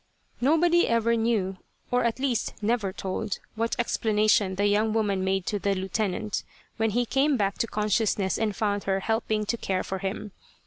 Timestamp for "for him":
9.83-10.31